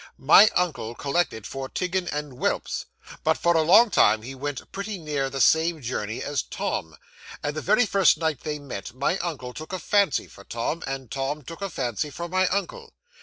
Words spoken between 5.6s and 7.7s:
journey as Tom; and the